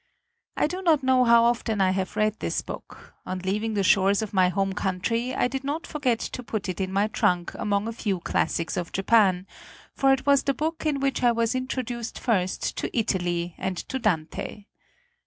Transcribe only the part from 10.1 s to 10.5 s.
it was